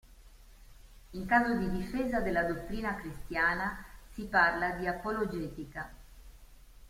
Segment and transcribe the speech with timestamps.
[1.11, 5.93] In caso di difesa della dottrina cristiana, si parla di apologetica.